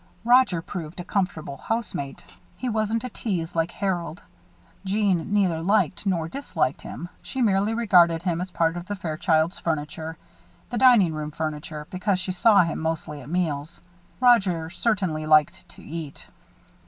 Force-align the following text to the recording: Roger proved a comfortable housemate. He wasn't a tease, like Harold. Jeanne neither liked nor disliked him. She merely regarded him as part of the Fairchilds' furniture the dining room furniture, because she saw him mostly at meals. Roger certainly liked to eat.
Roger 0.25 0.63
proved 0.63 0.99
a 0.99 1.03
comfortable 1.03 1.57
housemate. 1.57 2.25
He 2.57 2.67
wasn't 2.67 3.03
a 3.03 3.09
tease, 3.09 3.55
like 3.55 3.69
Harold. 3.69 4.23
Jeanne 4.83 5.31
neither 5.31 5.61
liked 5.61 6.07
nor 6.07 6.27
disliked 6.27 6.81
him. 6.81 7.07
She 7.21 7.39
merely 7.39 7.75
regarded 7.75 8.23
him 8.23 8.41
as 8.41 8.49
part 8.49 8.75
of 8.75 8.87
the 8.87 8.95
Fairchilds' 8.95 9.59
furniture 9.61 10.17
the 10.71 10.77
dining 10.79 11.13
room 11.13 11.29
furniture, 11.29 11.85
because 11.91 12.19
she 12.19 12.31
saw 12.31 12.63
him 12.63 12.79
mostly 12.79 13.21
at 13.21 13.29
meals. 13.29 13.79
Roger 14.19 14.71
certainly 14.71 15.27
liked 15.27 15.69
to 15.69 15.83
eat. 15.83 16.25